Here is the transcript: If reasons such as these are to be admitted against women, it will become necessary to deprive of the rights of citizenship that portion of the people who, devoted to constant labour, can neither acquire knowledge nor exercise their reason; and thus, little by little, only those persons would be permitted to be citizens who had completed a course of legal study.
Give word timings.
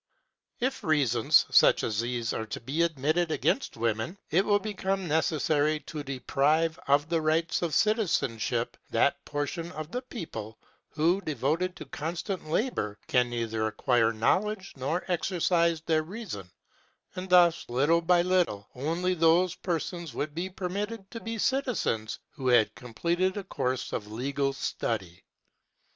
If 0.59 0.83
reasons 0.83 1.45
such 1.51 1.83
as 1.83 1.99
these 2.01 2.33
are 2.33 2.47
to 2.47 2.59
be 2.59 2.81
admitted 2.81 3.29
against 3.31 3.77
women, 3.77 4.17
it 4.31 4.43
will 4.43 4.57
become 4.57 5.07
necessary 5.07 5.79
to 5.81 6.01
deprive 6.01 6.79
of 6.87 7.07
the 7.07 7.21
rights 7.21 7.61
of 7.61 7.75
citizenship 7.75 8.77
that 8.89 9.23
portion 9.25 9.71
of 9.73 9.91
the 9.91 10.01
people 10.01 10.57
who, 10.89 11.21
devoted 11.21 11.75
to 11.75 11.85
constant 11.85 12.49
labour, 12.49 12.97
can 13.05 13.29
neither 13.29 13.67
acquire 13.67 14.11
knowledge 14.11 14.73
nor 14.75 15.05
exercise 15.07 15.81
their 15.81 16.01
reason; 16.01 16.49
and 17.15 17.29
thus, 17.29 17.69
little 17.69 18.01
by 18.01 18.23
little, 18.23 18.67
only 18.73 19.13
those 19.13 19.53
persons 19.53 20.15
would 20.15 20.33
be 20.33 20.49
permitted 20.49 21.11
to 21.11 21.19
be 21.19 21.37
citizens 21.37 22.17
who 22.31 22.47
had 22.47 22.73
completed 22.73 23.37
a 23.37 23.43
course 23.43 23.93
of 23.93 24.11
legal 24.11 24.51
study. 24.51 25.23